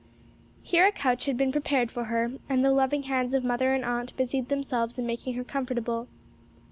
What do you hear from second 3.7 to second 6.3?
and aunt busied themselves in making her comfortable.